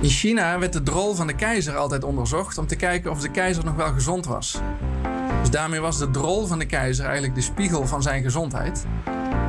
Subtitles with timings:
[0.00, 3.30] In China werd de drol van de keizer altijd onderzocht om te kijken of de
[3.30, 4.58] keizer nog wel gezond was.
[5.40, 8.86] Dus daarmee was de drol van de keizer eigenlijk de spiegel van zijn gezondheid.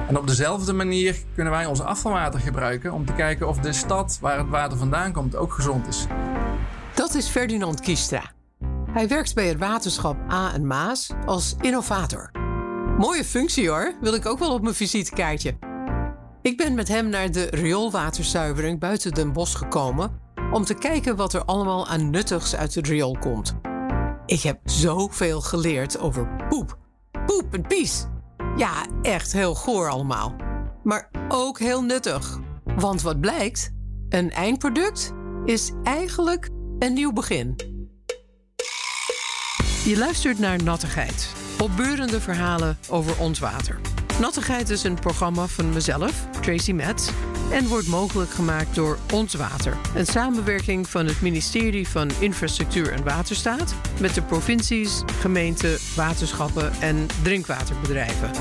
[0.07, 4.17] En op dezelfde manier kunnen wij ons afvalwater gebruiken om te kijken of de stad
[4.21, 6.05] waar het water vandaan komt ook gezond is.
[6.93, 8.31] Dat is Ferdinand Kiestra.
[8.91, 12.31] Hij werkt bij het waterschap A en Maas als innovator.
[12.97, 15.57] Mooie functie hoor, wil ik ook wel op mijn visitekaartje.
[16.41, 20.19] Ik ben met hem naar de rioolwaterzuivering buiten Den Bosch gekomen
[20.51, 23.55] om te kijken wat er allemaal aan nuttigs uit het riool komt.
[24.25, 26.77] Ik heb zoveel geleerd over poep.
[27.25, 28.05] Poep en pies.
[28.55, 30.35] Ja, echt heel goor allemaal.
[30.83, 32.39] Maar ook heel nuttig.
[32.75, 33.71] Want wat blijkt?
[34.09, 35.11] Een eindproduct
[35.45, 37.55] is eigenlijk een nieuw begin.
[39.83, 41.33] Je luistert naar Nattigheid.
[41.61, 43.79] Opbeurende verhalen over ons water.
[44.19, 47.11] Nattigheid is een programma van mezelf, Tracy Metz,
[47.51, 53.03] en wordt mogelijk gemaakt door Ons Water, een samenwerking van het ministerie van Infrastructuur en
[53.03, 58.31] Waterstaat met de provincies, gemeenten, waterschappen en drinkwaterbedrijven.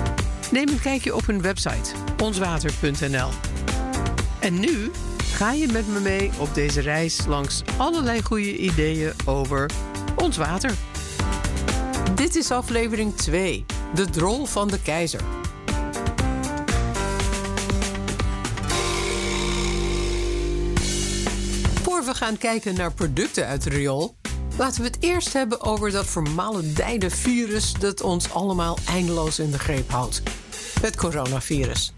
[0.50, 1.91] Neem een kijkje op hun website
[2.22, 3.28] onswater.nl.
[4.38, 4.91] En nu
[5.33, 9.70] ga je met me mee op deze reis langs allerlei goede ideeën over
[10.16, 10.72] ons water.
[12.14, 15.39] Dit is aflevering 2, De Drol van de Keizer.
[22.20, 24.16] Gaan kijken naar producten uit de riool,
[24.56, 29.58] laten we het eerst hebben over dat vermalendijde virus dat ons allemaal eindeloos in de
[29.58, 30.22] greep houdt.
[30.80, 31.92] Het coronavirus.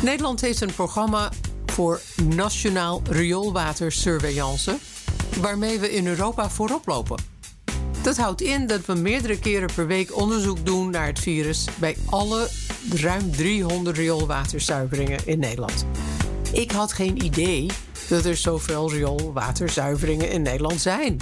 [0.00, 1.32] Nederland heeft een programma
[1.66, 4.76] voor Nationaal Rioolwatersurveillance,
[5.40, 7.22] waarmee we in Europa voorop lopen.
[8.02, 11.96] Dat houdt in dat we meerdere keren per week onderzoek doen naar het virus bij
[12.06, 12.48] alle
[12.90, 15.86] ruim 300 rioolwaterzuiveringen in Nederland.
[16.52, 17.66] Ik had geen idee
[18.12, 21.16] dat er zoveel rioolwaterzuiveringen in Nederland zijn.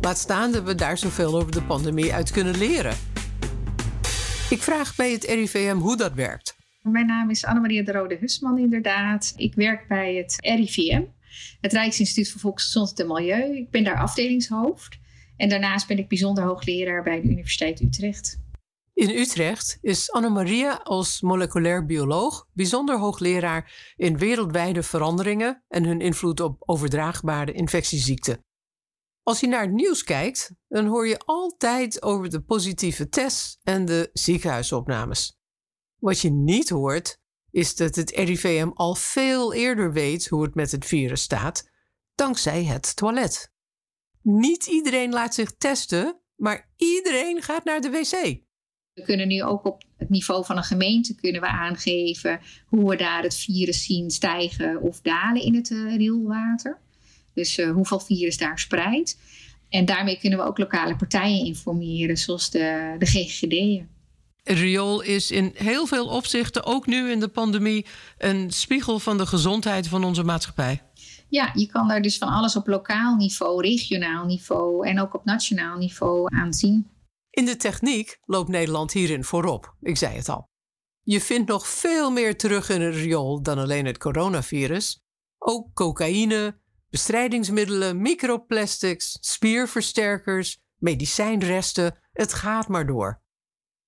[0.00, 2.96] Laat staan dat we daar zoveel over de pandemie uit kunnen leren.
[4.50, 6.56] Ik vraag bij het RIVM hoe dat werkt.
[6.82, 9.32] Mijn naam is Annemaria de Rode Husman inderdaad.
[9.36, 11.02] Ik werk bij het RIVM,
[11.60, 13.56] het Rijksinstituut voor Volksgezondheid en Milieu.
[13.56, 14.98] Ik ben daar afdelingshoofd.
[15.36, 18.40] En daarnaast ben ik bijzonder hoogleraar bij de Universiteit Utrecht.
[18.96, 26.40] In Utrecht is Annemaria als moleculair bioloog bijzonder hoogleraar in wereldwijde veranderingen en hun invloed
[26.40, 28.44] op overdraagbare infectieziekten.
[29.22, 33.84] Als je naar het nieuws kijkt, dan hoor je altijd over de positieve tests en
[33.84, 35.38] de ziekenhuisopnames.
[35.98, 37.18] Wat je niet hoort,
[37.50, 41.70] is dat het RIVM al veel eerder weet hoe het met het virus staat,
[42.14, 43.52] dankzij het toilet.
[44.22, 48.45] Niet iedereen laat zich testen, maar iedereen gaat naar de wc.
[48.96, 52.96] We kunnen nu ook op het niveau van een gemeente kunnen we aangeven hoe we
[52.96, 56.78] daar het virus zien stijgen of dalen in het uh, rioolwater.
[57.34, 59.18] Dus uh, hoeveel virus daar spreidt.
[59.68, 63.88] En daarmee kunnen we ook lokale partijen informeren, zoals de, de GGD'en.
[64.42, 67.86] Riool is in heel veel opzichten, ook nu in de pandemie,
[68.18, 70.82] een spiegel van de gezondheid van onze maatschappij.
[71.28, 75.24] Ja, je kan daar dus van alles op lokaal niveau, regionaal niveau en ook op
[75.24, 76.86] nationaal niveau aan zien.
[77.36, 80.50] In de techniek loopt Nederland hierin voorop, ik zei het al.
[81.02, 85.04] Je vindt nog veel meer terug in het riool dan alleen het coronavirus.
[85.38, 86.60] Ook cocaïne,
[86.90, 93.22] bestrijdingsmiddelen, microplastics, spierversterkers, medicijnresten, het gaat maar door.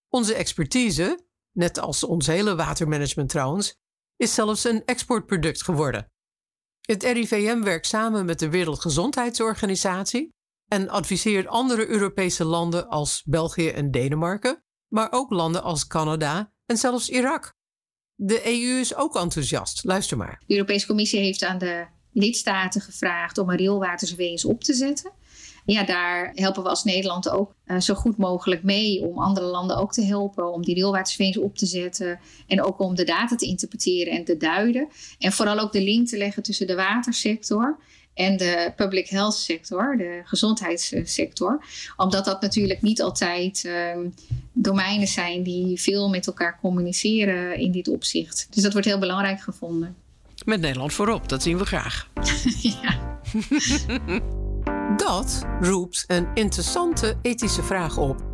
[0.09, 3.79] Onze expertise, net als ons hele watermanagement trouwens,
[4.17, 6.13] is zelfs een exportproduct geworden.
[6.81, 10.37] Het RIVM werkt samen met de Wereldgezondheidsorganisatie
[10.69, 16.77] en adviseert andere Europese landen als België en Denemarken, maar ook landen als Canada en
[16.77, 17.57] zelfs Irak.
[18.15, 19.85] De EU is ook enthousiast.
[19.85, 20.43] Luister maar.
[20.47, 25.13] De Europese Commissie heeft aan de lidstaten gevraagd om een rioolwatersurveillance op te zetten.
[25.65, 29.77] Ja, daar helpen we als Nederland ook uh, zo goed mogelijk mee om andere landen
[29.77, 33.47] ook te helpen om die rioolwatersurveillance op te zetten en ook om de data te
[33.47, 34.89] interpreteren en te duiden.
[35.19, 37.79] En vooral ook de link te leggen tussen de watersector
[38.19, 41.65] en de public health sector, de gezondheidssector.
[41.97, 43.73] Omdat dat natuurlijk niet altijd uh,
[44.53, 48.47] domeinen zijn die veel met elkaar communiceren in dit opzicht.
[48.51, 49.97] Dus dat wordt heel belangrijk gevonden.
[50.45, 52.09] Met Nederland voorop, dat zien we graag.
[52.83, 52.99] ja.
[54.97, 58.27] dat roept een interessante ethische vraag op.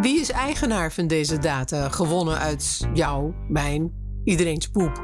[0.00, 3.92] Wie is eigenaar van deze data, gewonnen uit jouw, mijn,
[4.24, 5.02] iedereen's poep?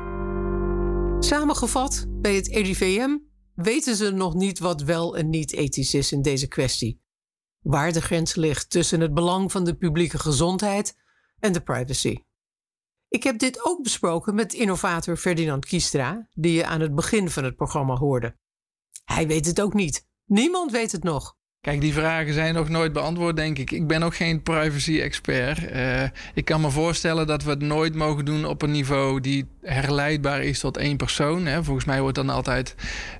[1.20, 3.16] Samengevat, bij het RIVM
[3.56, 7.02] weten ze nog niet wat wel en niet ethisch is in deze kwestie.
[7.60, 10.96] Waar de grens ligt tussen het belang van de publieke gezondheid
[11.38, 12.24] en de privacy.
[13.08, 17.44] Ik heb dit ook besproken met innovator Ferdinand Kiestra, die je aan het begin van
[17.44, 18.38] het programma hoorde.
[19.04, 20.08] Hij weet het ook niet.
[20.24, 21.35] Niemand weet het nog.
[21.66, 23.70] Kijk, die vragen zijn nog nooit beantwoord, denk ik.
[23.70, 25.58] Ik ben ook geen privacy-expert.
[25.72, 26.02] Uh,
[26.34, 30.42] ik kan me voorstellen dat we het nooit mogen doen op een niveau die herleidbaar
[30.42, 31.46] is tot één persoon.
[31.46, 31.64] Hè.
[31.64, 32.74] Volgens mij wordt dan altijd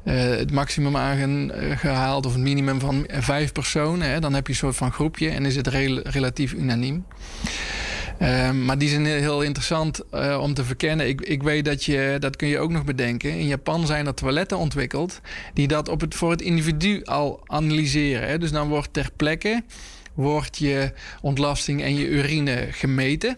[0.05, 4.11] uh, het maximum aangehaald of het minimum van vijf personen.
[4.11, 4.21] Hè.
[4.21, 7.05] Dan heb je een soort van groepje en is het rel relatief unaniem.
[8.19, 11.09] Ehm, maar die zijn heel interessant uh, om te verkennen.
[11.09, 13.31] Ik, ik weet dat je, dat kun je ook nog bedenken.
[13.31, 15.21] In Japan zijn er toiletten ontwikkeld
[15.55, 18.29] die dat op het, voor het individu al analyseren.
[18.29, 18.39] Hè.
[18.39, 19.63] Dus dan wordt ter plekke
[20.17, 23.37] wordt je ontlasting en je urine gemeten.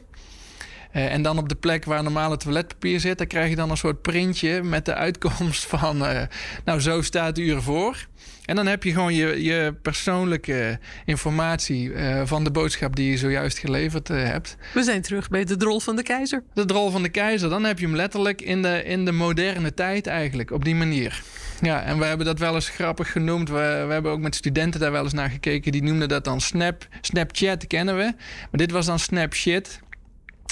[0.93, 3.77] Uh, en dan op de plek waar normale toiletpapier zit, daar krijg je dan een
[3.77, 6.23] soort printje met de uitkomst van, uh,
[6.65, 8.07] nou zo staat u ervoor.
[8.49, 13.17] En dan heb je gewoon je, je persoonlijke informatie uh, van de boodschap die je
[13.17, 14.57] zojuist geleverd uh, hebt.
[14.75, 16.43] We zijn terug bij de drol van de keizer.
[16.55, 19.75] De drol van de keizer, dan heb je hem letterlijk in de, in de moderne
[19.75, 21.23] tijd eigenlijk, op die manier.
[21.61, 23.49] Ja, en we hebben dat wel eens grappig genoemd.
[23.49, 25.73] We, we hebben ook met studenten daar wel eens naar gekeken.
[25.73, 26.87] Die noemden dat dan Snap.
[27.01, 28.03] Snapchat kennen we.
[28.03, 29.81] Maar dit was dan Snapshit.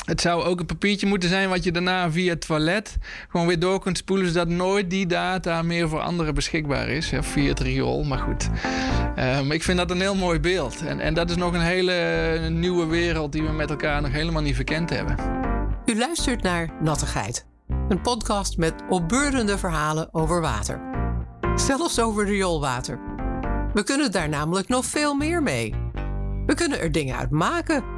[0.06, 2.98] Het zou ook een papiertje moeten zijn wat je daarna via het toilet
[3.28, 7.12] gewoon weer door kunt spoelen, zodat nooit die data meer voor anderen beschikbaar is.
[7.20, 8.48] Via het riool, maar goed.
[9.18, 10.82] Um, ik vind dat een heel mooi beeld.
[10.86, 14.42] En, en dat is nog een hele nieuwe wereld die we met elkaar nog helemaal
[14.42, 15.16] niet verkend hebben.
[15.84, 17.46] U luistert naar Nattigheid,
[17.88, 20.80] een podcast met opbeurende verhalen over water.
[21.54, 23.00] Zelfs over rioolwater.
[23.72, 25.74] We kunnen daar namelijk nog veel meer mee.
[26.46, 27.95] We kunnen er dingen uit maken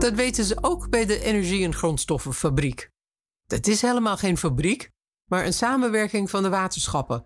[0.00, 2.90] dat weten ze ook bij de Energie- en Grondstoffenfabriek.
[3.46, 4.90] Dat is helemaal geen fabriek,
[5.30, 7.24] maar een samenwerking van de waterschappen.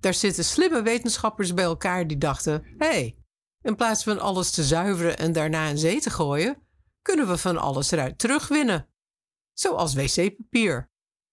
[0.00, 3.16] Daar zitten slimme wetenschappers bij elkaar die dachten: hé, hey,
[3.62, 6.66] in plaats van alles te zuiveren en daarna in zee te gooien,
[7.02, 8.88] kunnen we van alles eruit terugwinnen.
[9.52, 10.90] Zoals wc-papier.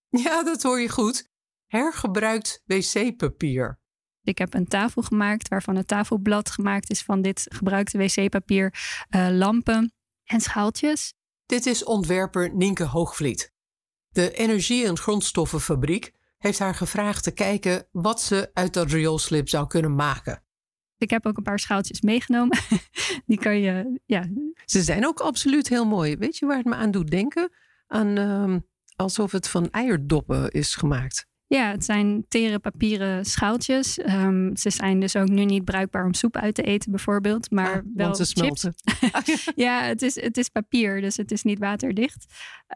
[0.09, 1.29] Ja, dat hoor je goed.
[1.65, 3.79] Hergebruikt wc-papier.
[4.21, 8.73] Ik heb een tafel gemaakt waarvan het tafelblad gemaakt is van dit gebruikte wc-papier,
[9.09, 9.93] uh, lampen
[10.29, 11.13] en schaaltjes.
[11.45, 13.53] Dit is ontwerper Nienke Hoogvliet.
[14.09, 19.67] De Energie- en Grondstoffenfabriek heeft haar gevraagd te kijken wat ze uit dat rioolslip zou
[19.67, 20.43] kunnen maken.
[20.97, 22.57] Ik heb ook een paar schaaltjes meegenomen.
[23.25, 24.27] Die kan je, ja.
[24.65, 26.17] Ze zijn ook absoluut heel mooi.
[26.17, 27.51] Weet je waar het me aan doet denken?
[27.87, 28.55] Aan uh,
[28.95, 31.28] alsof het van eierdoppen is gemaakt.
[31.49, 33.99] Ja, het zijn tere papieren schaaltjes.
[33.99, 37.51] Um, ze zijn dus ook nu niet bruikbaar om soep uit te eten, bijvoorbeeld.
[37.51, 38.73] Maar ah, wel te smelten.
[39.55, 42.25] ja, het is, het is papier, dus het is niet waterdicht.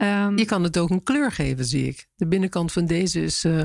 [0.02, 2.08] Um, je kan het ook een kleur geven, zie ik.
[2.16, 3.62] De binnenkant van deze is uh,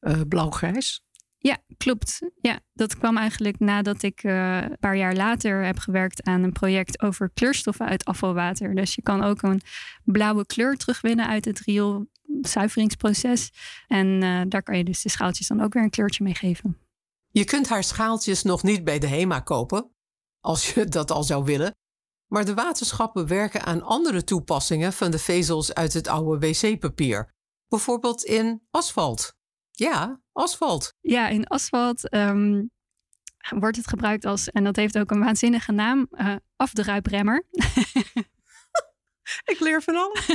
[0.00, 1.04] uh, blauw-grijs.
[1.42, 2.18] Ja, klopt.
[2.40, 6.52] Ja, dat kwam eigenlijk nadat ik uh, een paar jaar later heb gewerkt aan een
[6.52, 8.74] project over kleurstoffen uit afvalwater.
[8.74, 9.60] Dus je kan ook een
[10.04, 13.52] blauwe kleur terugwinnen uit het rioolzuiveringsproces.
[13.86, 16.78] En uh, daar kan je dus de schaaltjes dan ook weer een kleurtje mee geven.
[17.30, 19.90] Je kunt haar schaaltjes nog niet bij de HEMA kopen,
[20.40, 21.74] als je dat al zou willen.
[22.26, 27.34] Maar de waterschappen werken aan andere toepassingen van de vezels uit het oude wc-papier.
[27.68, 29.38] Bijvoorbeeld in asfalt.
[29.80, 30.94] Ja, asfalt.
[31.00, 32.70] Ja, in asfalt um,
[33.48, 37.46] wordt het gebruikt als, en dat heeft ook een waanzinnige naam, uh, afdruipremmer.
[39.44, 40.26] Ik leer van alles.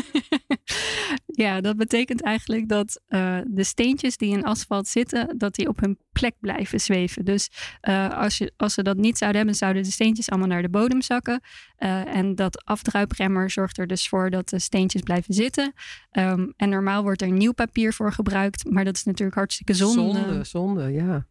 [1.25, 5.79] ja, dat betekent eigenlijk dat uh, de steentjes die in asfalt zitten, dat die op
[5.79, 7.25] hun plek blijven zweven.
[7.25, 7.49] Dus
[7.81, 10.69] uh, als, je, als ze dat niet zouden hebben, zouden de steentjes allemaal naar de
[10.69, 11.41] bodem zakken.
[11.79, 15.73] Uh, en dat afdruipremmer zorgt er dus voor dat de steentjes blijven zitten.
[16.11, 20.19] Um, en normaal wordt er nieuw papier voor gebruikt, maar dat is natuurlijk hartstikke zonde.
[20.19, 21.27] Zonde, zonde, ja.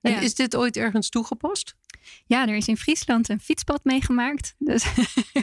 [0.00, 0.20] En ja.
[0.20, 1.74] is dit ooit ergens toegepast?
[2.26, 4.54] Ja, er is in Friesland een fietspad meegemaakt.
[4.58, 4.84] Dus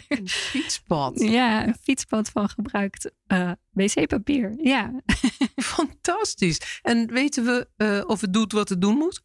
[0.08, 1.20] een fietspad?
[1.40, 4.54] ja, een fietspad van gebruikt uh, wc-papier.
[4.58, 5.02] Ja.
[5.56, 6.80] Fantastisch.
[6.82, 9.22] En weten we uh, of het doet wat het doen moet?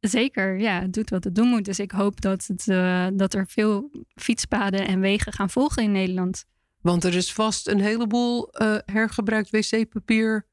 [0.00, 1.64] Zeker, ja, het doet wat het doen moet.
[1.64, 5.92] Dus ik hoop dat, het, uh, dat er veel fietspaden en wegen gaan volgen in
[5.92, 6.44] Nederland.
[6.80, 8.48] Want er is vast een heleboel
[8.84, 10.50] hergebruikt wc-papier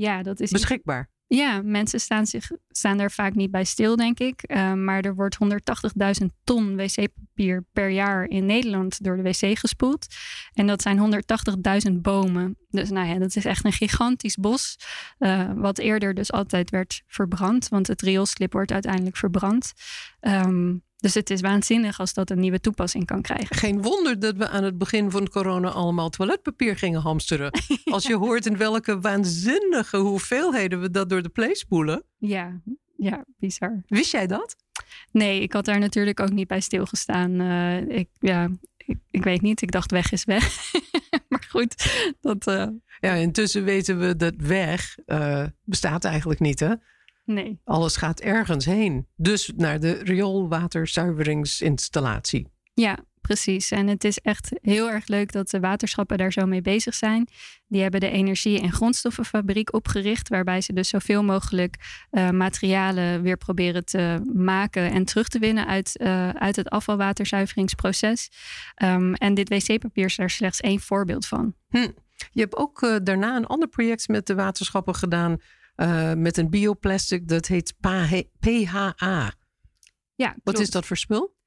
[0.00, 1.10] ja, dat is beschikbaar.
[1.34, 4.42] Ja, mensen staan, zich, staan er vaak niet bij stil, denk ik.
[4.46, 5.38] Uh, maar er wordt
[6.20, 10.06] 180.000 ton wc-papier per jaar in Nederland door de wc gespoeld.
[10.52, 11.22] En dat zijn
[11.88, 12.56] 180.000 bomen.
[12.70, 14.76] Dus nou ja, dat is echt een gigantisch bos.
[15.18, 17.68] Uh, wat eerder dus altijd werd verbrand.
[17.68, 19.72] Want het rioolslip wordt uiteindelijk verbrand.
[20.20, 23.56] Um, dus het is waanzinnig als dat een nieuwe toepassing kan krijgen.
[23.56, 27.50] Geen wonder dat we aan het begin van corona allemaal toiletpapier gingen hamsteren.
[27.84, 32.02] Als je hoort in welke waanzinnige hoeveelheden we dat door de play spoelen.
[32.18, 32.60] Ja,
[32.96, 33.82] ja, bizar.
[33.86, 34.56] Wist jij dat?
[35.12, 37.40] Nee, ik had daar natuurlijk ook niet bij stilgestaan.
[37.40, 39.62] Uh, ik, ja, ik, ik, weet niet.
[39.62, 40.72] Ik dacht weg is weg.
[41.28, 42.46] maar goed, dat...
[42.46, 42.66] Uh...
[43.00, 46.74] Ja, intussen weten we dat weg uh, bestaat eigenlijk niet, hè?
[47.32, 47.60] Nee.
[47.64, 49.06] Alles gaat ergens heen.
[49.16, 52.48] Dus naar de rioolwaterzuiveringsinstallatie.
[52.74, 53.70] Ja, precies.
[53.70, 57.28] En het is echt heel erg leuk dat de waterschappen daar zo mee bezig zijn.
[57.66, 63.36] Die hebben de energie- en grondstoffenfabriek opgericht, waarbij ze dus zoveel mogelijk uh, materialen weer
[63.36, 68.30] proberen te maken en terug te winnen uit, uh, uit het afvalwaterzuiveringsproces.
[68.82, 71.54] Um, en dit wc-papier is daar slechts één voorbeeld van.
[71.68, 71.88] Hm.
[72.32, 75.36] Je hebt ook uh, daarna een ander project met de waterschappen gedaan.
[76.16, 77.74] Met een bioplastic dat heet
[78.40, 79.34] PHA.
[80.14, 80.40] Ja, klopt.
[80.44, 81.38] Wat is dat voor spul?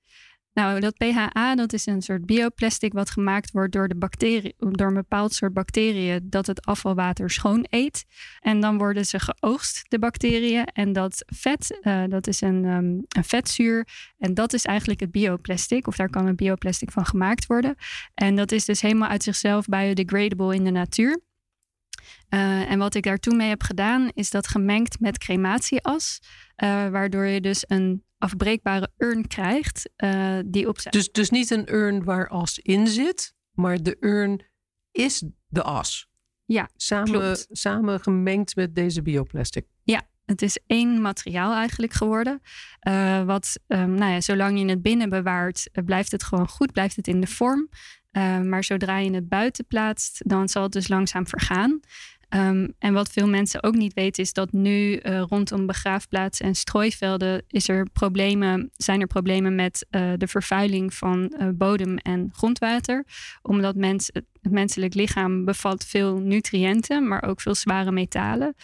[0.54, 4.88] Nou, dat PHA dat is een soort bioplastic wat gemaakt wordt door, de bacterie, door
[4.88, 8.06] een bepaald soort bacteriën dat het afvalwater schoon eet.
[8.40, 10.66] En dan worden ze geoogst, de bacteriën.
[10.66, 13.88] En dat vet, uh, dat is een, um, een vetzuur.
[14.18, 17.76] En dat is eigenlijk het bioplastic, of daar kan een bioplastic van gemaakt worden.
[18.14, 21.22] En dat is dus helemaal uit zichzelf biodegradable in de natuur.
[22.30, 26.20] Uh, en wat ik daar toen mee heb gedaan, is dat gemengd met crematieas.
[26.64, 29.90] Uh, waardoor je dus een afbreekbare urn krijgt.
[30.04, 34.46] Uh, die op dus, dus niet een urn waar as in zit, maar de urn
[34.92, 36.08] is de as.
[36.46, 37.48] Ja, samen, klopt.
[37.52, 39.66] samen gemengd met deze bioplastic.
[39.84, 42.42] Ja, het is één materiaal eigenlijk geworden.
[42.88, 46.72] Uh, wat, um, nou ja, zolang je het binnen bewaart, uh, blijft het gewoon goed,
[46.72, 47.70] blijft het in de vorm.
[48.18, 51.80] Uh, maar zodra je het buiten plaatst, dan zal het dus langzaam vergaan.
[52.30, 56.56] Um, en wat veel mensen ook niet weten, is dat nu uh, rondom begraafplaatsen en
[56.56, 62.30] strooivelden is er problemen, zijn er problemen met uh, de vervuiling van uh, bodem en
[62.32, 63.06] grondwater.
[63.42, 68.56] Omdat mens, het menselijk lichaam bevat veel nutriënten, maar ook veel zware metalen.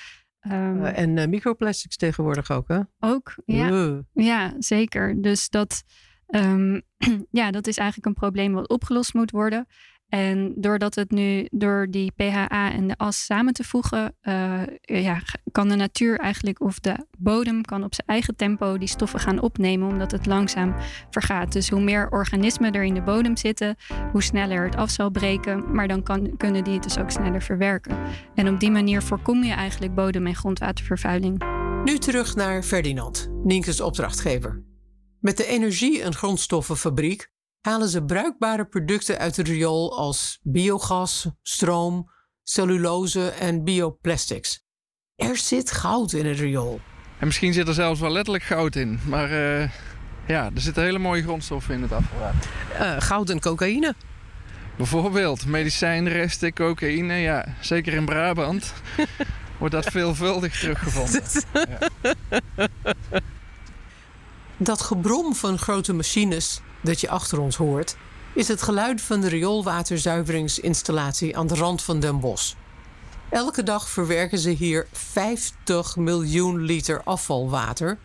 [0.47, 2.79] Um, en microplastics tegenwoordig ook, hè?
[2.99, 4.01] Ook, ja.
[4.13, 5.21] Ja, zeker.
[5.21, 5.83] Dus dat,
[6.31, 6.81] um,
[7.31, 9.67] ja, dat is eigenlijk een probleem wat opgelost moet worden.
[10.09, 15.21] En doordat het nu door die PHA en de as samen te voegen, uh, ja,
[15.51, 19.41] kan de natuur eigenlijk of de bodem kan op zijn eigen tempo die stoffen gaan
[19.41, 20.75] opnemen, omdat het langzaam
[21.09, 21.51] vergaat.
[21.51, 23.75] Dus hoe meer organismen er in de bodem zitten,
[24.11, 27.41] hoe sneller het af zal breken, maar dan kan, kunnen die het dus ook sneller
[27.41, 27.97] verwerken.
[28.35, 31.43] En op die manier voorkom je eigenlijk bodem- en grondwatervervuiling.
[31.83, 34.68] Nu terug naar Ferdinand, Nienke's opdrachtgever.
[35.19, 42.11] Met de energie- en grondstoffenfabriek halen ze bruikbare producten uit het riool als biogas, stroom,
[42.43, 44.65] cellulose en bioplastics.
[45.15, 46.79] Er zit goud in het riool.
[47.17, 48.99] En misschien zit er zelfs wel letterlijk goud in.
[49.05, 49.69] Maar uh,
[50.27, 52.49] ja, er zitten hele mooie grondstoffen in het afvalwater.
[52.73, 53.93] Uh, goud en cocaïne.
[54.77, 57.13] Bijvoorbeeld medicijnresten, cocaïne.
[57.13, 58.73] Ja, zeker in Brabant
[59.59, 61.21] wordt dat veelvuldig teruggevonden.
[62.59, 63.19] ja.
[64.61, 67.95] Dat gebrom van grote machines dat je achter ons hoort,
[68.33, 72.53] is het geluid van de rioolwaterzuiveringsinstallatie aan de rand van Den Bosch.
[73.29, 77.97] Elke dag verwerken ze hier 50 miljoen liter afvalwater,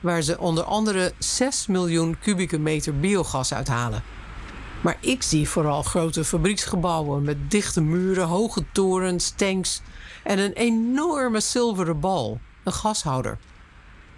[0.00, 4.02] waar ze onder andere 6 miljoen kubieke meter biogas uithalen.
[4.80, 9.82] Maar ik zie vooral grote fabrieksgebouwen met dichte muren, hoge torens, tanks
[10.24, 13.38] en een enorme zilveren bal, een gashouder.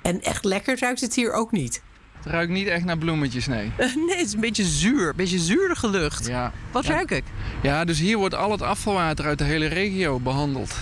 [0.02, 1.82] En echt lekker ruikt het hier ook niet.
[2.16, 3.72] Het ruikt niet echt naar bloemetjes, nee.
[4.06, 5.08] nee, het is een beetje zuur.
[5.08, 6.26] Een beetje zuurige lucht.
[6.26, 6.52] Ja.
[6.70, 6.92] Wat ja.
[6.92, 7.24] ruik ik?
[7.62, 10.74] Ja, dus hier wordt al het afvalwater uit de hele regio behandeld.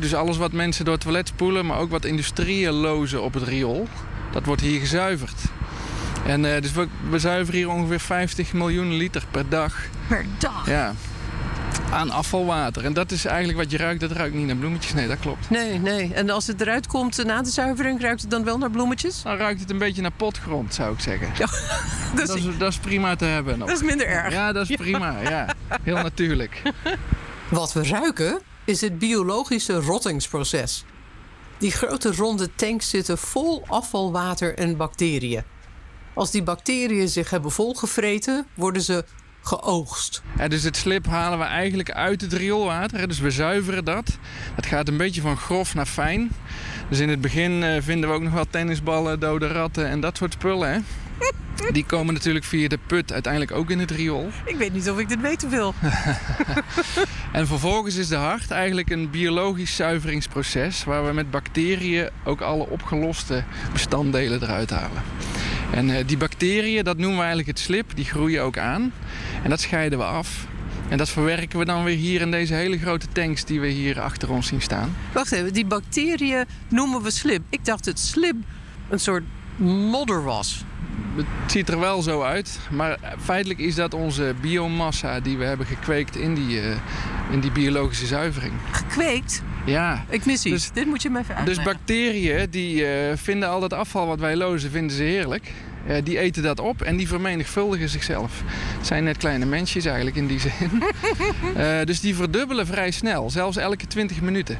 [0.00, 3.42] Dus alles wat mensen door het toilet spoelen, maar ook wat industrieën lozen op het
[3.42, 3.88] riool,
[4.32, 5.40] dat wordt hier gezuiverd.
[6.26, 9.76] En uh, dus we, we zuiveren hier ongeveer 50 miljoen liter per dag.
[10.08, 10.66] Per dag?
[10.66, 10.94] Ja
[11.92, 12.84] aan afvalwater.
[12.84, 14.00] En dat is eigenlijk wat je ruikt.
[14.00, 14.92] Dat ruikt niet naar bloemetjes.
[14.92, 15.50] Nee, dat klopt.
[15.50, 16.14] Nee, nee.
[16.14, 19.22] En als het eruit komt na de zuivering, ruikt het dan wel naar bloemetjes?
[19.22, 21.28] Dan ruikt het een beetje naar potgrond, zou ik zeggen.
[21.38, 21.46] Ja,
[22.16, 23.58] dat, dat, is, dat, is, prima te hebben.
[23.58, 23.68] Nog.
[23.68, 24.32] Dat is minder erg.
[24.32, 25.20] Ja, dat is prima.
[25.20, 25.54] Ja.
[25.82, 26.62] Heel natuurlijk.
[27.48, 30.84] Wat we ruiken is het biologische rottingsproces.
[31.58, 35.42] Die grote ronde tanks zitten vol afvalwater en bacteriën.
[36.14, 39.04] Als die bacteriën zich hebben volgevreten, worden ze
[39.48, 40.22] geoogst.
[40.38, 43.08] Ja, dus het slip halen we eigenlijk uit het rioolwater.
[43.08, 44.18] Dus we zuiveren dat.
[44.54, 46.30] Dat gaat een beetje van grof naar fijn.
[46.88, 50.16] Dus in het begin uh, vinden we ook nog wel tennisballen, dode ratten en dat
[50.16, 50.72] soort spullen.
[50.72, 50.78] Hè?
[51.72, 54.30] Die komen natuurlijk via de put uiteindelijk ook in het riool.
[54.44, 55.74] Ik weet niet of ik dit weten wil.
[57.32, 60.84] en vervolgens is de hart eigenlijk een biologisch zuiveringsproces...
[60.84, 65.02] waar we met bacteriën ook alle opgeloste bestanddelen eruit halen.
[65.70, 68.92] En uh, die bacteriën, dat noemen we eigenlijk het slip, die groeien ook aan.
[69.42, 70.46] En dat scheiden we af.
[70.88, 74.00] En dat verwerken we dan weer hier in deze hele grote tanks die we hier
[74.00, 74.96] achter ons zien staan.
[75.12, 77.42] Wacht even, die bacteriën noemen we slip.
[77.48, 78.36] Ik dacht dat slip
[78.88, 79.24] een soort
[79.90, 80.64] modder was.
[81.16, 85.66] Het ziet er wel zo uit, maar feitelijk is dat onze biomassa die we hebben
[85.66, 86.76] gekweekt in die, uh,
[87.30, 88.52] in die biologische zuivering.
[88.70, 89.42] Gekweekt?
[89.68, 90.04] Ja.
[90.08, 90.54] Ik mis iets.
[90.62, 91.64] Dus- Dit moet je me even Dus uitleggen.
[91.64, 95.52] bacteriën die eh, vinden al dat afval wat wij lozen, vinden ze heerlijk.
[95.86, 98.42] Eh, die eten dat op en die vermenigvuldigen zichzelf.
[98.76, 100.82] Het zijn net kleine mensjes eigenlijk in die zin.
[101.56, 104.58] Eh, dus die verdubbelen vrij snel, zelfs elke 20 minuten.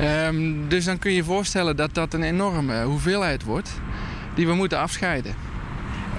[0.00, 3.70] Ehm, dus dan kun je je voorstellen dat dat een enorme hoeveelheid wordt
[4.34, 5.34] die we moeten afscheiden.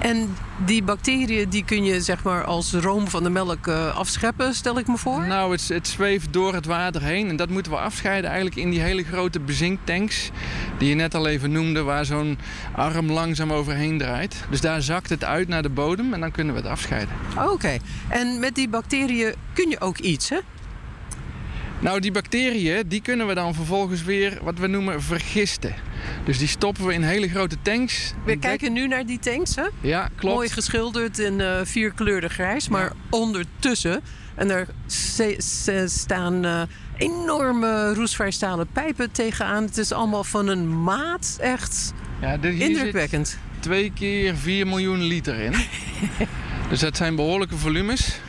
[0.00, 4.54] En die bacteriën die kun je zeg maar als room van de melk eh, afscheppen,
[4.54, 5.26] stel ik me voor.
[5.26, 8.70] Nou, het, het zweeft door het water heen en dat moeten we afscheiden eigenlijk in
[8.70, 10.30] die hele grote bezinktanks
[10.78, 12.38] die je net al even noemde, waar zo'n
[12.72, 14.44] arm langzaam overheen draait.
[14.50, 17.14] Dus daar zakt het uit naar de bodem en dan kunnen we het afscheiden.
[17.50, 17.76] Oké.
[18.08, 20.38] En met die bacteriën kun je ook iets, hè?
[21.80, 25.74] Nou, die bacteriën die kunnen we dan vervolgens weer wat we noemen vergisten.
[26.24, 28.14] Dus die stoppen we in hele grote tanks.
[28.24, 29.66] We kijken nu naar die tanks, hè?
[29.80, 30.34] Ja, klopt.
[30.34, 32.68] Mooi geschilderd in eh vierkleurig grijs.
[32.68, 34.00] Maar ondertussen,
[34.34, 34.66] en daar
[35.86, 36.62] staan eh,
[36.96, 39.62] enorme roestvrijstalen pijpen tegenaan.
[39.64, 41.36] Het is allemaal van een maat.
[41.40, 43.38] Echt Ja, dit- hier zit indrukwekkend.
[43.60, 45.54] twee keer 4 miljoen liter in.
[46.70, 48.20] dus dat zijn behoorlijke volumes.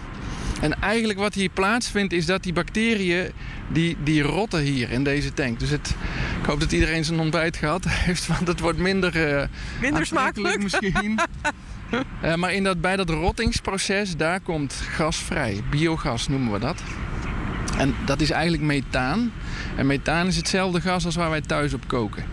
[0.61, 3.31] En eigenlijk wat hier plaatsvindt is dat die bacteriën,
[3.67, 5.59] die, die rotten hier in deze tank.
[5.59, 5.95] Dus het,
[6.49, 9.47] hoop dat iedereen zijn ontbijt gehad heeft, want het wordt minder, eh,
[9.81, 10.63] Minder smakelijk.
[10.63, 11.19] misschien.
[12.21, 15.63] Eh, maar in dat, bij dat rottingsproces, daar komt gas vrij.
[15.69, 16.81] Biogas noemen we dat.
[17.77, 19.31] En dat is eigenlijk methaan.
[19.75, 22.25] En methaan is hetzelfde gas als waar wij thuis op koken.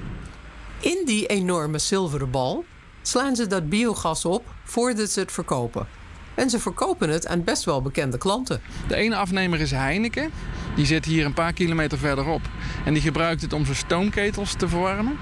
[0.80, 2.64] In die enorme zilveren bal
[3.02, 5.86] slaan ze dat biogas op voordat ze het verkopen.
[6.36, 8.60] En ze verkopen het aan best wel bekende klanten.
[8.88, 10.30] De ene afnemer is Heineken.
[10.76, 12.40] Die zit hier een paar kilometer verderop.
[12.84, 15.18] En die gebruikt het om zijn stoomketels te verwarmen.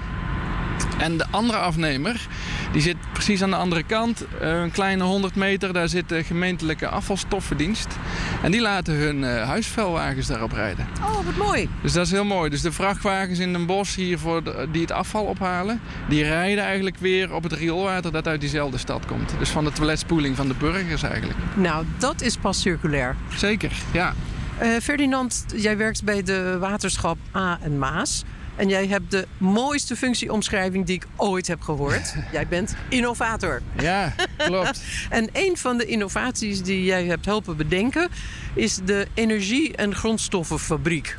[0.99, 2.27] En de andere afnemer,
[2.73, 4.25] die zit precies aan de andere kant.
[4.41, 7.97] eh, Een kleine 100 meter, daar zit de gemeentelijke afvalstoffendienst.
[8.43, 10.87] En die laten hun eh, huisvuilwagens daarop rijden.
[11.01, 11.69] Oh, wat mooi.
[11.83, 12.51] Dus dat is heel mooi.
[12.51, 15.81] Dus de vrachtwagens in Den Bosch hier voor de- die het afval ophalen...
[16.09, 19.35] die rijden eigenlijk weer op het rioolwater dat uit diezelfde stad komt.
[19.39, 21.39] Dus van de toiletspoeling van de burgers eigenlijk.
[21.55, 23.17] Nou, dat is pas circulair.
[23.37, 24.15] Zeker, ja.
[24.59, 28.25] Eh, Ferdinand, jij werkt bij de waterschap A en Maas.
[28.57, 32.15] En jij hebt de mooiste functieomschrijving die ik ooit heb gehoord.
[32.33, 33.63] jij bent innovator.
[33.81, 34.83] Ja, klopt.
[35.11, 38.09] En een van de innovaties die jij hebt helpen bedenken...
[38.55, 41.19] is de energie- en grondstoffenfabriek.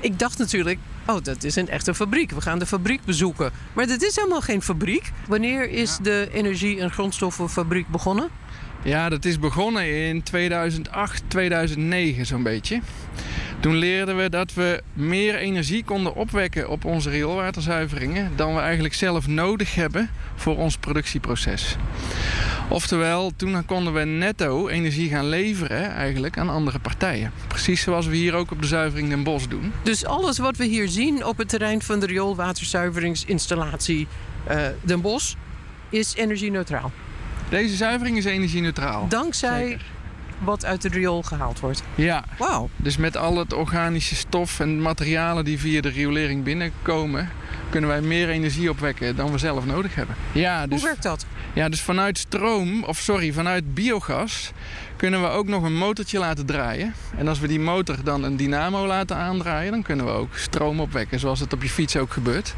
[0.00, 2.30] Ik dacht natuurlijk, oh, dat is een echte fabriek.
[2.30, 3.50] We gaan de fabriek bezoeken.
[3.72, 5.10] Maar dit is helemaal geen fabriek.
[5.26, 8.28] Wanneer is de energie- en grondstoffenfabriek begonnen?
[8.82, 12.80] Ja, dat is begonnen in 2008, 2009 zo'n beetje.
[13.60, 18.94] Toen leerden we dat we meer energie konden opwekken op onze rioolwaterzuiveringen dan we eigenlijk
[18.94, 21.76] zelf nodig hebben voor ons productieproces.
[22.68, 27.32] Oftewel, toen konden we netto energie gaan leveren eigenlijk aan andere partijen.
[27.46, 29.72] Precies zoals we hier ook op de zuivering Den Bosch doen.
[29.82, 34.06] Dus alles wat we hier zien op het terrein van de rioolwaterzuiveringsinstallatie
[34.44, 35.34] eh Den Bosch...
[35.90, 36.92] is energie-neutraal.
[37.48, 39.08] Deze zuivering is energie-neutraal.
[39.08, 39.84] Dankzij Zeker.
[40.38, 41.82] Wat uit de riool gehaald wordt.
[41.94, 42.68] Ja, Wauw.
[42.76, 47.28] Dus met al het organische stof en materialen die via de riolering binnenkomen,
[47.70, 50.16] kunnen wij meer energie opwekken dan we zelf nodig hebben.
[50.32, 51.26] Ja, dus, Hoe werkt dat?
[51.52, 54.52] ja, dus vanuit stroom, of sorry, vanuit biogas
[54.98, 56.94] kunnen we ook nog een motortje laten draaien.
[57.16, 60.80] En als we die motor dan een dynamo laten aandraaien, dan kunnen we ook stroom
[60.80, 62.54] opwekken, zoals het op je fiets ook gebeurt.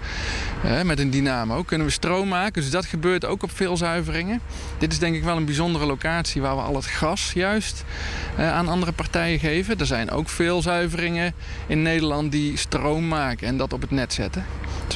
[0.64, 4.40] Eh, met een dynamo kunnen we stroom maken, dus dat gebeurt ook op veel zuiveringen.
[4.78, 7.84] Dit is denk ik wel een bijzondere locatie waar we al het gas juist
[8.36, 9.78] eh, aan andere partijen geven.
[9.78, 11.32] Er zijn ook veel zuiveringen
[11.66, 14.44] in Nederland die stroom maken en dat op het net zetten.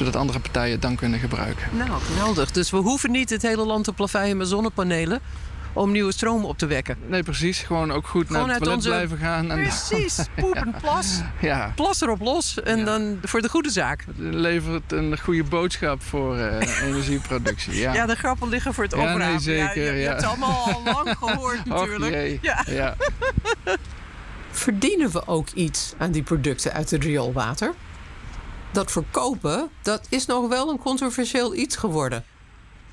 [0.05, 1.77] Zodat andere partijen het dan kunnen gebruiken.
[1.77, 2.51] Nou, geweldig.
[2.51, 5.19] Dus we hoeven niet het hele land te plaveien met zonnepanelen...
[5.73, 6.97] om nieuwe stroom op te wekken.
[7.07, 7.59] Nee, precies.
[7.59, 9.51] Gewoon ook goed Gewoon naar het toilet onze- blijven gaan.
[9.51, 10.19] En Precies.
[10.41, 11.21] Poep en plas.
[11.41, 12.61] ja, Plas erop los.
[12.63, 12.83] En Ja.
[12.85, 14.05] dan voor de goede zaak.
[14.17, 17.75] levert een goede boodschap voor eh, energieproductie.
[17.79, 17.93] Ja.
[17.93, 20.07] Ja, de grappen liggen voor het Ja, nee, zeker, je, je ja.
[20.09, 22.11] hebt het allemaal al lang gehoord Och, natuurlijk.
[22.13, 22.39] jee.
[22.41, 22.63] Ja.
[22.67, 22.95] ja.
[24.51, 27.73] Verdienen we ook iets aan die producten uit het rioolwater?
[28.75, 32.23] Dat verkopen, dat is nog wel een controversieel iets geworden.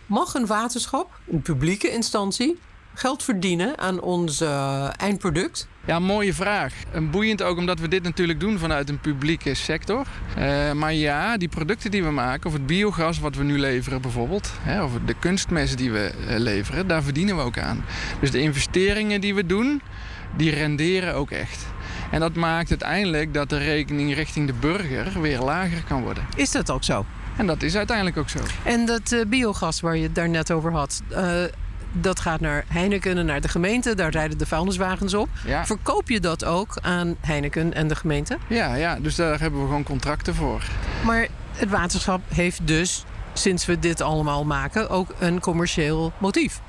[0.07, 2.59] Mag een waterschap, een publieke instantie,
[2.95, 5.69] geld verdienen aan ons eh, eindproduct?
[5.85, 6.75] Ja, mooie vraag.
[6.93, 10.07] En boeiend ook omdat we dit natuurlijk doen vanuit een publieke sector.
[10.37, 14.03] Eh, maar ja, die producten die we maken, of het biogas wat we nu leveren
[14.03, 17.85] bijvoorbeeld, hè, of de kunstmest die we eh, leveren, daar verdienen we ook aan.
[18.21, 19.83] Dus de investeringen die we doen,
[20.37, 21.67] die renderen ook echt.
[22.13, 26.25] En dat maakt uiteindelijk dat de rekening richting de burger weer lager kan worden.
[26.37, 27.07] Is dat ook zo?
[27.37, 28.39] En dat is uiteindelijk ook zo.
[28.65, 31.43] En dat eh, biogas waar je het daar net over had, eh,
[31.93, 33.95] dat gaat naar Heineken en naar de gemeente.
[33.95, 35.29] Daar rijden de vuilniswagens op.
[35.47, 35.67] Ja.
[35.67, 38.39] Verkoop je dat ook aan Heineken en de gemeente?
[38.47, 40.63] Ja, ja, dus daar hebben we gewoon contracten voor.
[41.05, 46.61] Maar het waterschap heeft dus, sinds we dit allemaal maken, ook een commercieel motief.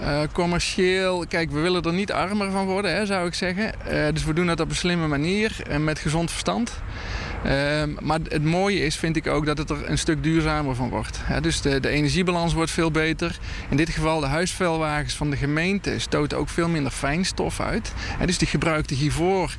[0.00, 3.72] Uh, commercieel, kijk, we willen er niet armer van worden, hè, zou ik zeggen.
[3.88, 6.72] Uh, dus we doen dat op een slimme manier en met gezond verstand.
[7.46, 10.88] Uh, maar het mooie is, vind ik ook, dat het er een stuk duurzamer van
[10.88, 11.20] wordt.
[11.40, 13.38] Dus de, de, energiebalans wordt veel beter.
[13.68, 17.92] In dit geval de huisvuilwagens van de gemeente stoten ook veel minder fijnstof uit.
[18.26, 19.54] Dus die gebruikten hiervoor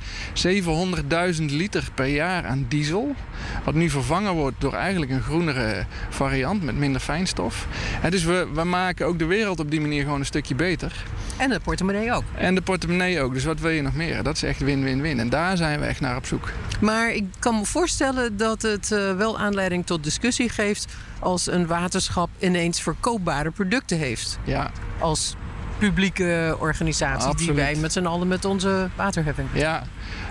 [0.47, 3.15] 700.000 liter per jaar aan diesel.
[3.63, 7.67] Wat nu vervangen wordt door eigenlijk een groenere variant met minder fijnstof.
[8.09, 11.03] Dus we, we maken ook de wereld op die manier gewoon een stukje beter.
[11.37, 12.23] En de portemonnee ook.
[12.37, 13.33] En de portemonnee ook.
[13.33, 14.23] Dus wat wil je nog meer?
[14.23, 15.19] Dat is echt win-win-win.
[15.19, 16.49] En daar zijn we echt naar op zoek.
[16.81, 20.85] Maar ik kan me voorstellen dat het uh, wel aanleiding tot discussie geeft
[21.19, 24.39] als een waterschap ineens verkoopbare producten heeft.
[24.43, 24.71] Ja.
[24.99, 25.35] Als
[25.77, 27.55] publieke organisatie Absoluut.
[27.55, 29.47] die wij met z'n allen met onze waterheffing.
[29.53, 29.83] Ja,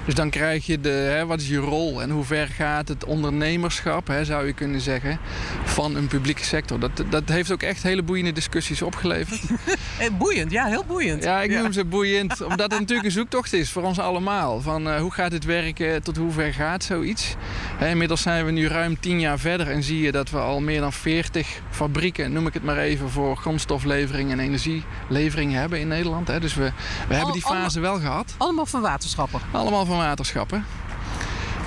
[0.04, 3.04] dus dan krijg je de, hè, wat is je rol en hoe ver gaat het
[3.04, 5.18] ondernemerschap, hè, zou je kunnen zeggen,
[5.64, 6.78] van een publieke sector.
[6.78, 9.40] Dat, dat heeft ook echt hele boeiende discussies opgeleverd.
[10.18, 11.24] boeiend, ja, heel boeiend.
[11.24, 14.60] Ja, ik noem ze boeiend, omdat het natuurlijk een zoektocht is voor ons allemaal.
[14.60, 17.34] Van uh, hoe gaat het werken, tot hoe ver gaat zoiets.
[17.76, 20.60] Hè, inmiddels zijn we nu ruim tien jaar verder en zie je dat we al
[20.60, 25.88] meer dan 40 fabrieken, noem ik het maar even, voor grondstoflevering en energielevering hebben in
[25.88, 26.28] Nederland.
[26.28, 26.40] Hè.
[26.40, 26.72] Dus we,
[27.08, 28.34] we hebben die fase wel gehad.
[28.36, 29.40] Allemaal van waterschappen?
[29.50, 30.64] Allemaal van waterschappen.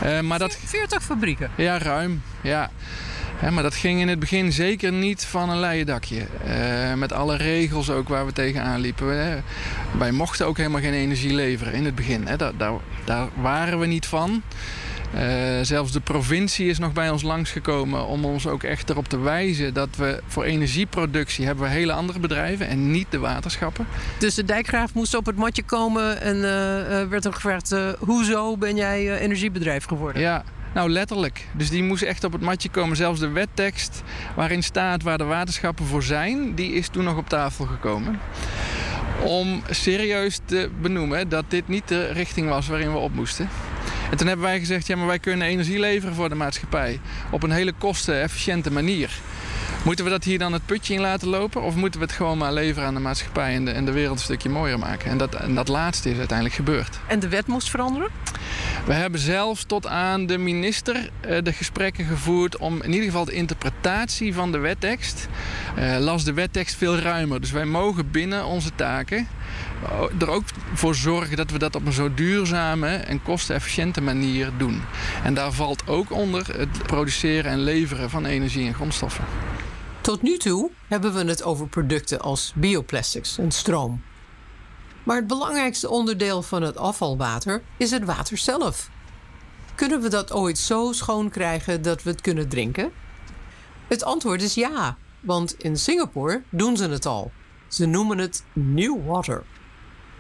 [0.04, 1.52] Uh, maar dat, 40 fabrieken?
[1.56, 2.22] Ja, ruim.
[2.42, 2.70] Ja.
[3.36, 6.28] He, maar dat ging in het begin zeker niet van een leien dakje.
[6.48, 9.26] Uh, met alle regels ook waar we tegenaan liepen.
[9.26, 9.38] Hè.
[9.98, 12.28] Wij mochten ook helemaal geen energie leveren in het begin.
[12.28, 12.36] Hè.
[12.36, 14.42] Daar, daar, daar waren we niet van.
[15.16, 15.22] Uh,
[15.62, 19.74] zelfs de provincie is nog bij ons langsgekomen om ons ook echt erop te wijzen
[19.74, 23.88] dat we voor energieproductie hebben we hele andere bedrijven en niet de waterschappen.
[24.20, 26.42] Dus de dijkgraaf moest op het matje komen en uh,
[27.10, 30.22] werd hem gevraagd: uh, hoezo ben jij energiebedrijf geworden?
[30.22, 30.44] Ja.
[30.74, 31.48] Nou, letterlijk.
[31.54, 32.98] Dus die moest echt op het matje komen.
[32.98, 34.04] Zelfs de wettekst
[34.36, 38.20] waarin staat waar de waterschappen voor zijn, die is toen nog op tafel gekomen.
[39.24, 43.50] Om serieus te benoemen dat dit niet de richting was waarin we op moesten.
[44.12, 47.00] En toen hebben wij gezegd, ja, maar wij kunnen energie leveren voor de maatschappij
[47.32, 49.20] op een hele kostenefficiënte manier.
[49.86, 51.62] Moeten we dat hier dan het putje in laten lopen?
[51.62, 54.18] Of moeten we het gewoon maar leveren aan de maatschappij en de, en de wereld
[54.18, 55.12] een stukje mooier maken?
[55.12, 57.00] En dat, en dat laatste is uiteindelijk gebeurd.
[57.08, 58.10] En de wet moest veranderen?
[58.86, 63.26] We hebben zelfs tot aan de minister uh, de gesprekken gevoerd om in ieder geval
[63.26, 65.28] de interpretatie van de wettekst.
[65.80, 67.42] Uh, las de wettekst veel ruimer.
[67.42, 69.28] Dus wij mogen binnen onze taken
[70.20, 70.44] er ook
[70.74, 74.82] voor zorgen dat we dat op een zo duurzame en kostenefficiënte manier doen.
[75.24, 79.24] En daar valt ook onder het produceren en leveren van energie en grondstoffen.
[80.06, 84.04] Tot nu toe hebben we het over producten als bioplastics en stroom.
[85.04, 88.90] Maar het belangrijkste onderdeel van het afvalwater is het water zelf.
[89.76, 92.92] Kunnen we dat ooit zo schoon krijgen dat we het kunnen drinken?
[93.88, 97.32] Het antwoord is ja, want in Singapore doen ze het al.
[97.68, 99.44] Ze noemen het New Water.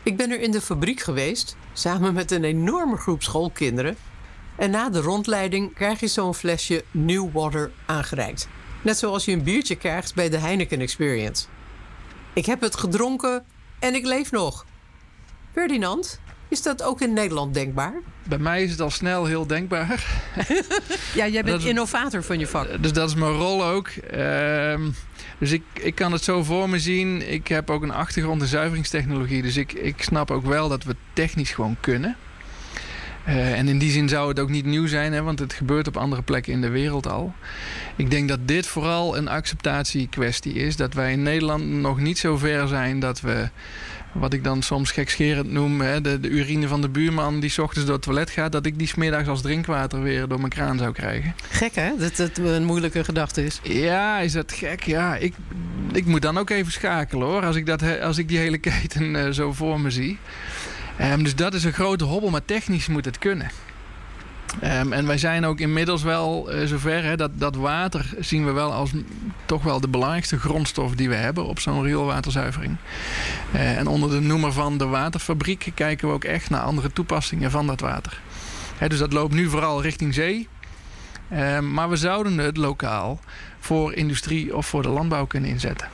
[0.04, 3.98] Ik ben er in de fabriek geweest, samen met een enorme groep schoolkinderen.
[4.56, 8.48] En na de rondleiding krijg je zo'n flesje New Water aangereikt.
[8.86, 11.46] Net zoals je een biertje krijgt bij de Heineken Experience.
[12.34, 13.46] Ik heb het gedronken
[13.80, 14.66] en ik leef nog.
[15.52, 17.94] Ferdinand, is dat ook in Nederland denkbaar?
[18.24, 20.06] Bij mij is het al snel heel denkbaar.
[21.16, 22.82] ja, jij bent innovator van je vak.
[22.84, 23.90] Dus dat is mijn rol ook.
[24.14, 24.80] Uh,
[25.38, 27.32] dus ik, ik kan het zo voor me zien.
[27.32, 29.42] Ik heb ook een achtergrond in zuiveringstechnologie.
[29.42, 32.18] Dus ik, ik snap ook wel dat we technisch gewoon kunnen.
[33.28, 35.88] Uh, en in die zin zou het ook niet nieuw zijn, hè, want het gebeurt
[35.88, 37.34] op andere plekken in de wereld al.
[37.96, 40.76] Ik denk dat dit vooral een acceptatiekwestie is.
[40.76, 43.50] Dat wij in Nederland nog niet zo ver zijn dat we,
[44.12, 47.58] wat ik dan soms gekscherend noem, hè, de, de, urine van de buurman die s
[47.58, 50.78] ochtends door het toilet gaat, dat ik die smiddags als drinkwater weer door mijn kraan
[50.78, 51.36] zou krijgen.
[51.50, 53.60] Gek hè, dat het een moeilijke gedachte is.
[53.64, 54.84] Ja, is dat gek?
[54.84, 55.34] Ja, ik,
[55.92, 59.16] ik moet dan ook even schakelen hoor, als ik, dat, als ik die hele keten
[59.16, 60.18] uh, zo voor me zie.
[61.02, 63.52] Um, dus dat is een grote hobbel, maar technisch moet het kunnen.
[64.64, 68.52] Um, en wij zijn ook inmiddels wel uh, zover hè, dat, dat water zien we
[68.52, 68.92] wel als
[69.46, 72.78] toch wel de belangrijkste grondstof die we hebben op zo'n rioolwaterzuivering.
[73.56, 77.52] Uh, en onder de noemer van de waterfabriek kijken we ook echt naar andere toepassingen
[77.52, 78.22] van dat water.
[78.78, 80.48] Hè, dus dat loopt nu vooral richting zee.
[81.34, 83.20] Um, maar we zouden het lokaal
[83.60, 85.88] voor industrie of voor de landbouw kunnen inzetten.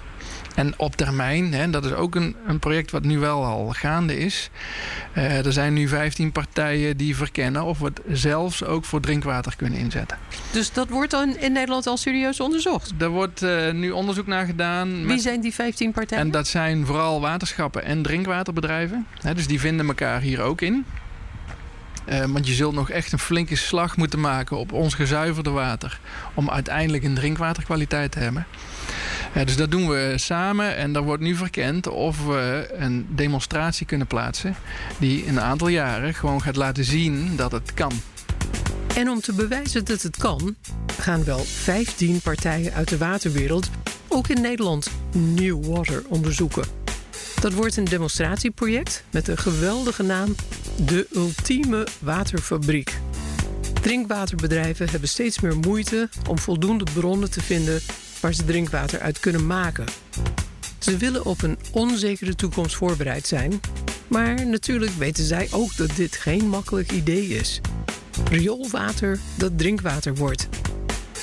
[0.56, 4.18] En op termijn, hè, dat is ook een, een project wat nu wel al gaande
[4.18, 4.50] is.
[5.18, 9.56] Uh, er zijn nu 15 partijen die verkennen of we het zelfs ook voor drinkwater
[9.56, 10.18] kunnen inzetten.
[10.52, 12.94] Dus dat wordt dan in Nederland al serieus onderzocht?
[12.98, 15.08] Er wordt uh, nu onderzoek naar gedaan.
[15.08, 16.24] Wie zijn die 15 partijen?
[16.24, 19.08] En dat zijn vooral waterschappen en drinkwaterbedrijven.
[19.22, 20.86] Hè, dus die vinden elkaar hier ook in.
[22.10, 26.00] Uh, want je zult nog echt een flinke slag moeten maken op ons gezuiverde water.
[26.34, 28.46] Om uiteindelijk een drinkwaterkwaliteit te hebben.
[29.34, 34.08] Dus dat doen we samen en er wordt nu verkend of we een demonstratie kunnen
[34.08, 34.56] plaatsen.
[35.00, 37.92] Die in een aantal jaren gewoon gaat laten zien dat het kan.
[38.96, 40.56] En om te bewijzen dat het kan,
[41.00, 43.70] gaan wel 15 partijen uit de waterwereld
[44.08, 46.64] ook in Nederland New Water onderzoeken.
[47.42, 50.36] Dat wordt een demonstratieproject met een geweldige naam:
[50.86, 53.00] De Ultieme Waterfabriek.
[53.82, 57.82] Drinkwaterbedrijven hebben steeds meer moeite om voldoende bronnen te vinden
[58.22, 59.86] waar ze drinkwater uit kunnen maken.
[60.80, 63.60] Ze willen op een onzekere toekomst voorbereid zijn,
[64.08, 67.62] maar natuurlijk weten zij ook dat dit geen makkelijk idee is.
[68.30, 70.48] Rioolwater dat drinkwater wordt.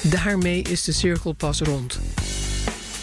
[0.03, 1.99] Daarmee is de cirkel pas rond.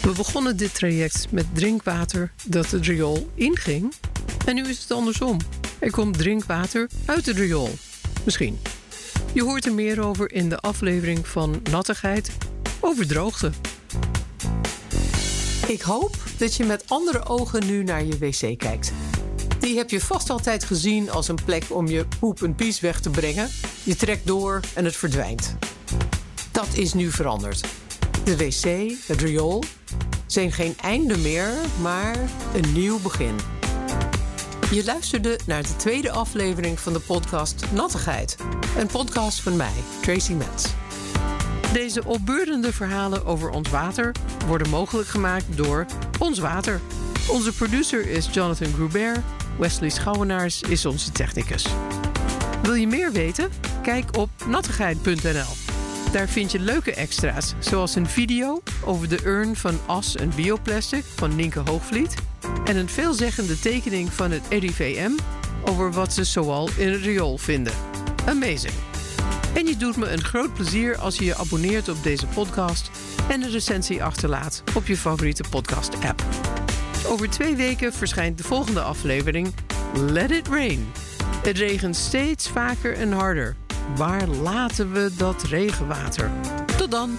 [0.02, 3.92] We begonnen dit traject met drinkwater dat het riool inging.
[4.46, 5.38] En nu is het andersom.
[5.78, 7.70] Er komt drinkwater uit het riool.
[8.24, 8.58] Misschien.
[9.32, 12.30] Je hoort er meer over in de aflevering van Nattigheid
[12.80, 13.50] over droogte.
[15.66, 18.92] Ik hoop dat je met andere ogen nu naar je wc kijkt.
[19.58, 23.00] Die heb je vast altijd gezien als een plek om je poep en pies weg
[23.00, 23.48] te brengen.
[23.82, 25.56] Je trekt door en het verdwijnt.
[26.52, 27.64] Dat is nu veranderd.
[28.24, 29.62] De wc, het riool,
[30.26, 31.50] zijn geen einde meer,
[31.80, 32.16] maar
[32.54, 33.36] een nieuw begin.
[34.70, 38.36] Je luisterde naar de tweede aflevering van de podcast Nattigheid.
[38.78, 40.85] Een podcast van mij, Tracy Metz.
[41.72, 44.14] Deze opbeurende verhalen over ons water
[44.46, 45.86] worden mogelijk gemaakt door
[46.18, 46.80] Ons Water.
[47.28, 49.18] Onze producer is Jonathan Grubert.
[49.58, 51.66] Wesley Schouwenaars is onze technicus.
[52.62, 53.50] Wil je meer weten?
[53.82, 55.74] Kijk op nattigheid.nl.
[56.12, 61.04] Daar vind je leuke extra's, zoals een video over de urn van as en bioplastic
[61.04, 62.14] van Nienke Hoogvliet
[62.64, 65.10] en een veelzeggende tekening van het RIVM
[65.64, 67.72] over wat ze zoal in het riool vinden.
[68.26, 68.95] Amazing!
[69.56, 72.90] En je doet me een groot plezier als je je abonneert op deze podcast
[73.28, 76.24] en een recensie achterlaat op je favoriete podcast-app.
[77.06, 79.54] Over twee weken verschijnt de volgende aflevering
[79.94, 80.86] Let It Rain.
[81.42, 83.56] Het regent steeds vaker en harder.
[83.96, 86.30] Waar laten we dat regenwater?
[86.76, 87.16] Tot dan!